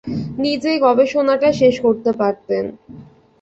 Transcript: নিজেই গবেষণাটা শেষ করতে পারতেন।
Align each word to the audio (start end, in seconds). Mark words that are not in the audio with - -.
নিজেই 0.43 0.77
গবেষণাটা 0.85 1.49
শেষ 1.59 1.75
করতে 1.85 2.11
পারতেন। 2.13 2.65